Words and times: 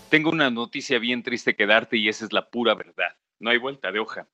Tengo 0.09 0.31
una 0.31 0.49
noticia 0.49 0.97
bien 0.97 1.21
triste 1.21 1.55
que 1.55 1.67
darte 1.67 1.97
y 1.97 2.09
esa 2.09 2.25
es 2.25 2.33
la 2.33 2.49
pura 2.49 2.73
verdad. 2.73 3.15
No 3.37 3.51
hay 3.51 3.59
vuelta 3.59 3.91
de 3.91 3.99
hoja. 3.99 4.27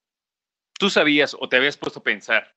Tú 0.79 0.89
sabías 0.89 1.36
o 1.38 1.50
te 1.50 1.57
habías 1.57 1.75
puesto 1.75 2.00
a 2.00 2.04
pensar 2.04 2.55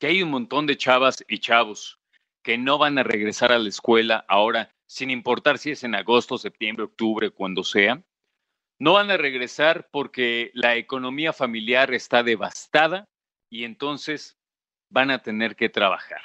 que 0.00 0.08
hay 0.08 0.24
un 0.24 0.32
montón 0.32 0.66
de 0.66 0.76
chavas 0.76 1.24
y 1.28 1.38
chavos 1.38 2.00
que 2.42 2.58
no 2.58 2.76
van 2.76 2.98
a 2.98 3.04
regresar 3.04 3.52
a 3.52 3.60
la 3.60 3.68
escuela 3.68 4.24
ahora, 4.26 4.74
sin 4.86 5.10
importar 5.10 5.58
si 5.58 5.70
es 5.70 5.84
en 5.84 5.94
agosto, 5.94 6.36
septiembre, 6.36 6.84
octubre, 6.84 7.30
cuando 7.30 7.62
sea. 7.62 8.02
No 8.80 8.94
van 8.94 9.12
a 9.12 9.16
regresar 9.16 9.88
porque 9.92 10.50
la 10.52 10.74
economía 10.74 11.32
familiar 11.32 11.94
está 11.94 12.24
devastada 12.24 13.08
y 13.48 13.62
entonces 13.62 14.35
van 14.88 15.10
a 15.10 15.22
tener 15.22 15.56
que 15.56 15.68
trabajar. 15.68 16.20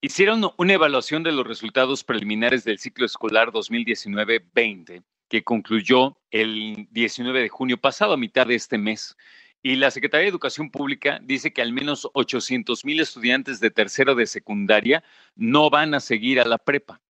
Hicieron 0.00 0.50
una 0.56 0.72
evaluación 0.72 1.22
de 1.22 1.30
los 1.30 1.46
resultados 1.46 2.02
preliminares 2.02 2.64
del 2.64 2.78
ciclo 2.78 3.06
escolar 3.06 3.52
2019-20, 3.52 5.04
que 5.28 5.44
concluyó 5.44 6.18
el 6.30 6.88
19 6.90 7.40
de 7.40 7.48
junio 7.48 7.78
pasado, 7.78 8.14
a 8.14 8.16
mitad 8.16 8.46
de 8.46 8.56
este 8.56 8.78
mes. 8.78 9.16
Y 9.62 9.76
la 9.76 9.92
Secretaría 9.92 10.24
de 10.24 10.30
Educación 10.30 10.70
Pública 10.70 11.20
dice 11.22 11.52
que 11.52 11.62
al 11.62 11.72
menos 11.72 12.10
800 12.14 12.84
mil 12.84 12.98
estudiantes 12.98 13.60
de 13.60 13.70
tercero 13.70 14.16
de 14.16 14.26
secundaria 14.26 15.04
no 15.36 15.70
van 15.70 15.94
a 15.94 16.00
seguir 16.00 16.40
a 16.40 16.44
la 16.44 16.58
prepa, 16.58 17.00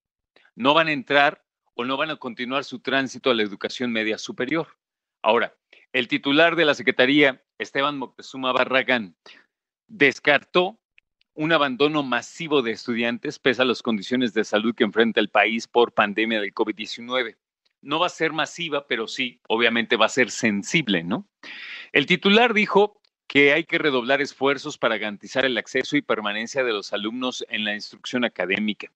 no 0.55 0.74
van 0.74 0.88
a 0.88 0.92
entrar 0.92 1.42
o 1.72 1.86
no 1.86 1.97
van 1.97 2.11
a 2.11 2.16
continuar 2.16 2.64
su 2.64 2.80
tránsito 2.80 3.30
a 3.30 3.34
la 3.34 3.42
educación 3.42 3.91
media 3.91 4.19
superior. 4.19 4.77
Ahora, 5.22 5.56
el 5.92 6.09
titular 6.09 6.56
de 6.56 6.66
la 6.66 6.74
Secretaría, 6.74 7.42
Esteban 7.59 7.97
Moctezuma 7.97 8.52
Barragán, 8.52 9.16
descartó 9.88 10.78
un 11.34 11.52
abandono 11.52 12.02
masivo 12.02 12.62
de 12.62 12.72
estudiantes 12.72 13.38
pese 13.38 13.62
a 13.62 13.64
las 13.64 13.83
condiciones 13.83 14.34
de 14.34 14.44
salud 14.44 14.75
que 14.75 14.84
enfrenta 14.84 15.20
el 15.20 15.28
país 15.28 15.66
por 15.66 15.92
pandemia 15.92 16.41
del 16.41 16.52
COVID-19. 16.52 17.36
No 17.80 17.98
va 17.98 18.06
a 18.06 18.10
ser 18.10 18.33
masiva, 18.33 18.86
pero 18.86 19.08
sí, 19.08 19.41
obviamente 19.48 19.97
va 19.97 20.06
a 20.06 20.10
ser 20.10 20.30
sensible, 20.30 21.03
¿no? 21.03 21.27
El 21.92 22.06
titular 22.06 22.55
dijo 22.55 23.00
que 23.27 23.53
hay 23.53 23.64
que 23.64 23.78
redoblar 23.78 24.20
esfuerzos 24.20 24.77
para 24.77 24.98
garantizar 24.98 25.44
el 25.44 25.56
acceso 25.56 25.97
y 25.97 26.03
permanencia 26.03 26.64
de 26.64 26.72
los 26.72 26.92
alumnos 26.92 27.44
en 27.48 27.64
la 27.64 27.75
instrucción 27.75 28.25
académica. 28.25 28.92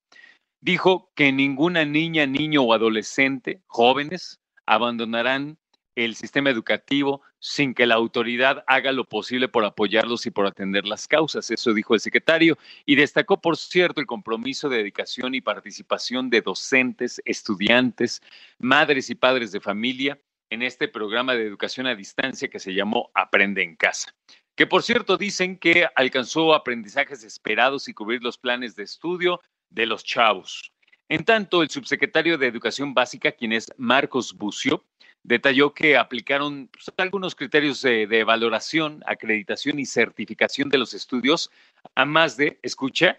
Dijo 0.61 1.11
que 1.15 1.33
ninguna 1.33 1.85
niña, 1.85 2.27
niño 2.27 2.63
o 2.63 2.75
adolescente, 2.75 3.61
jóvenes, 3.67 4.41
abandonarán 4.67 5.59
el 5.97 6.15
sistema 6.15 6.51
educativo 6.51 7.23
sin 7.41 7.75
que 7.75 7.87
la 7.87 7.95
autoridad 7.95 8.63
haga 8.67 8.93
lo 8.93 9.05
posible 9.05 9.49
por 9.49 9.65
apoyarlos 9.65 10.27
y 10.27 10.31
por 10.31 10.47
atender 10.47 10.87
las 10.87 11.09
causas. 11.09 11.51
Eso 11.51 11.75
dijo 11.75 11.95
el 11.95 12.01
secretario 12.01 12.57
y 12.85 12.95
destacó, 12.97 13.41
por 13.41 13.57
cierto, 13.57 14.01
el 14.01 14.07
compromiso 14.07 14.69
de 14.69 14.79
dedicación 14.79 15.35
y 15.35 15.41
participación 15.41 16.31
de 16.31 16.43
docentes, 16.43 17.21
estudiantes, 17.25 18.23
madres 18.59 19.11
y 19.11 19.15
padres 19.15 19.53
de 19.53 19.61
familia 19.61 20.21
en 20.51 20.63
este 20.63 20.87
programa 20.87 21.35
de 21.35 21.47
educación 21.47 21.87
a 21.87 21.95
distancia 21.95 22.49
que 22.49 22.61
se 22.61 22.75
llamó 22.75 23.11
Aprende 23.15 23.63
en 23.63 23.75
casa. 23.75 24.15
Que 24.55 24.67
por 24.67 24.83
cierto 24.83 25.17
dicen 25.17 25.59
que 25.59 25.87
alcanzó 25.95 26.55
aprendizajes 26.55 27.25
esperados 27.25 27.89
y 27.89 27.95
cubrir 27.95 28.23
los 28.23 28.39
planes 28.39 28.77
de 28.77 28.85
estudio 28.85 29.41
de 29.71 29.87
los 29.87 30.05
chavos. 30.05 30.73
En 31.09 31.25
tanto, 31.25 31.63
el 31.63 31.71
subsecretario 31.71 32.37
de 32.37 32.49
Educación 32.49 32.93
Básica, 32.93 33.31
quien 33.33 33.53
es 33.53 33.73
Marcos 33.77 34.33
Bucio, 34.33 34.85
detalló 35.27 35.75
que 35.75 35.97
aplicaron 35.97 36.69
pues, 36.73 36.91
algunos 36.97 37.35
criterios 37.35 37.83
de, 37.83 38.07
de, 38.07 38.23
valoración, 38.23 39.03
acreditación 39.07 39.79
y 39.81 39.87
certificación 39.87 40.69
de 40.69 40.79
los 40.79 40.95
estudios 40.95 41.51
a 41.95 42.05
más 42.05 42.37
de, 42.37 42.59
escucha, 42.63 43.19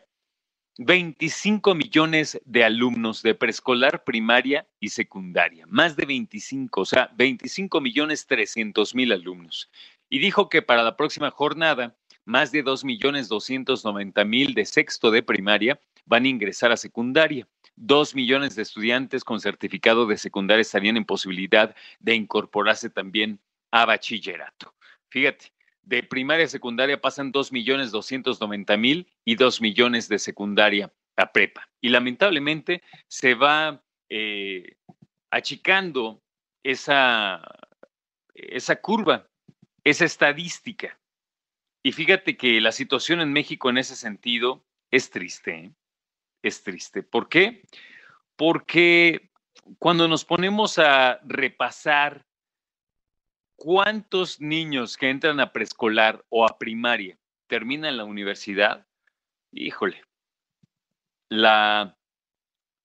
25 0.80 1.76
millones 1.76 2.40
de 2.46 2.64
alumnos 2.64 3.24
de 3.24 3.36
preescolar, 3.36 4.04
primaria 4.04 4.67
y 4.80 4.90
secundaria. 4.90 5.66
Más 5.67 5.96
de 5.98 6.06
25, 6.06 6.82
o 6.82 6.86
sea, 6.86 7.12
25 7.16 7.82
millones 7.82 8.28
300 8.28 8.96
mil 8.96 9.12
alumnos. 9.12 9.70
Y 10.10 10.20
dijo 10.20 10.50
que 10.50 10.62
para 10.62 10.84
la 10.84 10.96
próxima 10.96 11.32
jornada, 11.32 11.98
más 12.26 12.52
de 12.52 12.62
2 12.62 12.86
millones 12.86 13.28
290 13.28 14.23
mil 14.23 14.54
de 14.54 14.66
sexto 14.66 15.12
de 15.12 15.23
primaria 15.23 15.80
van 16.08 16.26
a 16.26 16.30
ingresar 16.30 16.72
a 16.72 16.78
secundaria. 16.78 17.48
Dos 17.76 18.16
millones 18.16 18.56
de 18.56 18.64
estudiantes 18.64 19.23
con 19.23 19.40
certificado 19.40 20.08
de 20.08 20.18
secundaria 20.18 20.62
estarían 20.62 20.98
en 20.98 21.06
posibilidad 21.06 21.76
de 22.00 22.16
incorporarse 22.16 22.90
también 22.90 23.40
a 23.72 23.86
bachillerato. 23.86 24.73
Fíjate, 25.10 25.54
de 25.84 26.02
primaria 26.02 26.46
a 26.46 26.50
secundaria 26.50 27.00
pasan 27.00 27.32
dos 27.32 27.52
millones 27.52 27.92
doscientos 27.92 28.42
noventa 28.42 28.76
mil 28.78 29.08
y 29.23 29.36
dos 29.36 29.62
millones 29.62 30.10
de 30.10 30.17
secundaria 30.17 30.92
a 31.16 31.32
prepa. 31.32 31.70
Y 31.82 31.90
lamentablemente 31.90 32.82
se 33.08 33.36
va 33.36 33.84
eh, 34.10 34.78
achicando 35.30 36.23
esa, 36.64 37.42
esa 38.34 38.76
curva, 38.78 39.28
esa 39.84 40.06
estadística. 40.06 41.00
Y 41.84 41.92
fíjate 41.92 42.36
que 42.38 42.60
la 42.60 42.72
situación 42.72 43.22
en 43.22 43.32
México 43.32 43.70
en 43.70 43.78
ese 43.78 43.96
sentido 43.96 44.66
es 44.92 45.10
triste. 45.10 45.52
¿eh? 45.52 45.72
Es 46.48 46.64
triste. 46.64 47.04
¿Por 47.04 47.30
qué? 47.30 47.64
Porque 48.36 49.30
cuando 49.80 50.08
nos 50.08 50.26
ponemos 50.26 50.80
a 50.80 51.20
repasar 51.24 52.26
cuántos 53.56 54.40
niños 54.40 54.98
que 54.98 55.10
entran 55.10 55.40
a 55.40 55.52
preescolar 55.52 56.24
o 56.30 56.46
a 56.46 56.58
primaria 56.58 57.18
terminan 57.48 57.98
la 57.98 58.06
universidad, 58.06 58.86
híjole, 59.52 60.04
la, 61.30 61.98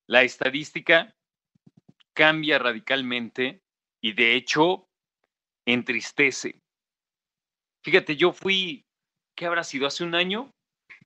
la 0.07 0.23
estadística 0.23 1.15
cambia 2.15 2.59
radicalmente 2.59 3.63
y 4.01 4.13
de 4.13 4.35
hecho 4.35 4.89
entristece. 5.67 6.61
Fíjate, 7.83 8.17
yo 8.17 8.33
fui, 8.33 8.85
¿qué 9.37 9.47
habrá 9.47 9.65
sido? 9.65 9.87
¿Hace 9.87 10.05
un 10.05 10.15
año? 10.15 10.53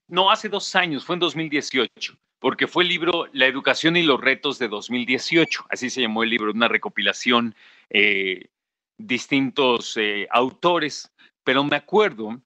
No, 0.08 0.30
hace 0.30 0.48
dos 0.48 0.74
años, 0.76 1.04
fue 1.04 1.14
en 1.14 1.20
2018 1.20 2.18
porque 2.38 2.66
fue 2.66 2.84
el 2.84 2.90
libro 2.90 3.28
La 3.32 3.46
educación 3.46 3.96
y 3.96 4.02
los 4.02 4.20
retos 4.20 4.58
de 4.58 4.68
2018, 4.68 5.66
así 5.70 5.90
se 5.90 6.02
llamó 6.02 6.22
el 6.22 6.30
libro, 6.30 6.52
una 6.52 6.68
recopilación, 6.68 7.54
eh, 7.90 8.50
distintos 8.98 9.96
eh, 9.96 10.28
autores, 10.30 11.12
pero 11.44 11.64
me 11.64 11.76
acuerdo 11.76 12.40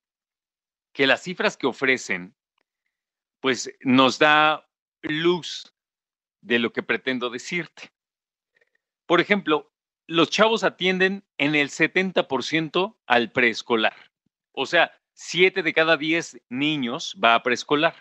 que 0.93 1.07
las 1.07 1.23
cifras 1.23 1.57
que 1.57 1.67
ofrecen, 1.67 2.35
pues 3.41 3.73
nos 3.81 4.19
da 4.19 4.69
luz 5.03 5.73
de 6.41 6.59
lo 6.59 6.73
que 6.73 6.83
pretendo 6.83 7.31
decirte. 7.31 7.93
Por 9.07 9.21
ejemplo, 9.21 9.73
los 10.07 10.31
chavos 10.31 10.65
atienden 10.65 11.25
en 11.39 11.55
el 11.55 11.71
70% 11.71 12.97
al 13.07 13.33
preescolar. 13.33 14.11
O 14.53 14.67
sea, 14.67 14.93
7 15.23 15.63
de 15.63 15.75
cada 15.75 15.99
10 15.99 16.41
niños 16.49 17.15
va 17.23 17.35
a 17.35 17.43
preescolar. 17.43 17.95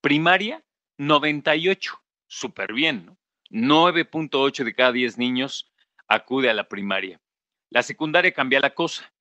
Primaria, 0.00 0.64
98, 0.96 2.02
súper 2.26 2.72
bien, 2.72 3.04
¿no? 3.04 3.18
9.8 3.50 4.64
de 4.64 4.74
cada 4.74 4.90
10 4.90 5.18
niños 5.18 5.70
acude 6.08 6.48
a 6.48 6.54
la 6.54 6.68
primaria. 6.70 7.20
La 7.68 7.82
secundaria 7.82 8.32
cambia 8.32 8.58
la 8.58 8.74
cosa. 8.74 9.12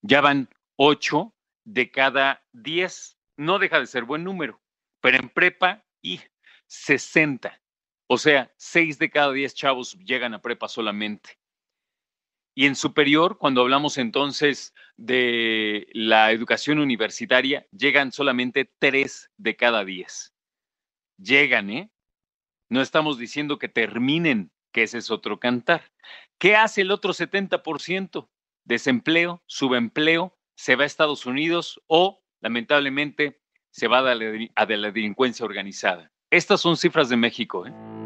Ya 0.00 0.20
van 0.20 0.48
8 0.76 1.34
de 1.64 1.90
cada 1.90 2.46
10. 2.52 3.18
No 3.36 3.58
deja 3.58 3.80
de 3.80 3.88
ser 3.88 4.04
buen 4.04 4.22
número, 4.22 4.62
pero 5.00 5.18
en 5.18 5.28
prepa 5.28 5.84
y 6.00 6.20
60. 6.68 7.60
O 8.06 8.16
sea, 8.16 8.54
6 8.58 9.00
de 9.00 9.10
cada 9.10 9.32
10 9.32 9.54
chavos 9.56 9.98
llegan 9.98 10.34
a 10.34 10.40
prepa 10.40 10.68
solamente. 10.68 11.36
Y 12.56 12.66
en 12.66 12.74
superior, 12.74 13.38
cuando 13.38 13.60
hablamos 13.60 13.98
entonces 13.98 14.74
de 14.96 15.86
la 15.92 16.32
educación 16.32 16.78
universitaria, 16.80 17.66
llegan 17.70 18.10
solamente 18.10 18.68
3 18.80 19.30
de 19.36 19.56
cada 19.56 19.84
10 19.84 20.32
llegan, 21.18 21.70
¿eh? 21.70 21.90
No 22.68 22.80
estamos 22.80 23.18
diciendo 23.18 23.58
que 23.58 23.68
terminen, 23.68 24.50
que 24.72 24.82
ese 24.82 24.98
es 24.98 25.10
otro 25.10 25.38
cantar. 25.38 25.92
¿Qué 26.38 26.56
hace 26.56 26.82
el 26.82 26.90
otro 26.90 27.12
70%? 27.12 28.28
Desempleo, 28.64 29.42
subempleo, 29.46 30.36
se 30.56 30.74
va 30.74 30.82
a 30.82 30.86
Estados 30.86 31.26
Unidos 31.26 31.80
o, 31.86 32.22
lamentablemente, 32.40 33.40
se 33.70 33.88
va 33.88 33.98
a 33.98 34.14
la, 34.14 34.66
delincuencia 34.92 35.46
organizada. 35.46 36.10
Estas 36.30 36.60
son 36.60 36.76
cifras 36.76 37.08
de 37.08 37.16
México. 37.16 37.66
¿eh? 37.66 38.05